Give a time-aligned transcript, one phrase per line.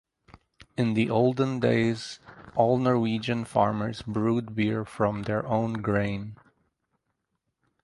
[0.75, 2.17] In the olden days
[2.55, 6.37] all Norwegian farmers brewed beer from their own grain.